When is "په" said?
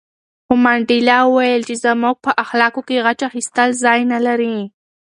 2.25-2.31